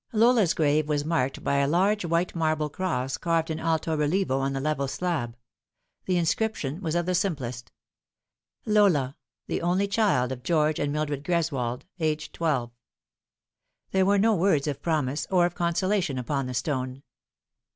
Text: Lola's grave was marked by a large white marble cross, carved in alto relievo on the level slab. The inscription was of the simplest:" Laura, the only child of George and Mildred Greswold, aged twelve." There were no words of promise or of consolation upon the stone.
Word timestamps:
Lola's 0.13 0.55
grave 0.55 0.89
was 0.89 1.05
marked 1.05 1.43
by 1.43 1.57
a 1.57 1.67
large 1.67 2.03
white 2.05 2.33
marble 2.35 2.69
cross, 2.71 3.17
carved 3.17 3.51
in 3.51 3.59
alto 3.59 3.95
relievo 3.95 4.39
on 4.39 4.53
the 4.53 4.59
level 4.59 4.87
slab. 4.87 5.37
The 6.07 6.17
inscription 6.17 6.81
was 6.81 6.95
of 6.95 7.05
the 7.05 7.13
simplest:" 7.13 7.71
Laura, 8.75 9.15
the 9.45 9.61
only 9.61 9.87
child 9.87 10.31
of 10.31 10.41
George 10.41 10.79
and 10.79 10.91
Mildred 10.91 11.23
Greswold, 11.23 11.83
aged 11.99 12.33
twelve." 12.33 12.71
There 13.91 14.07
were 14.07 14.17
no 14.17 14.33
words 14.33 14.65
of 14.65 14.81
promise 14.81 15.27
or 15.29 15.45
of 15.45 15.53
consolation 15.53 16.17
upon 16.17 16.47
the 16.47 16.55
stone. 16.55 17.03